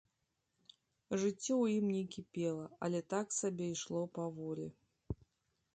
[1.23, 4.67] Жыццё ў ім не кіпела, але так сабе ішло паволі.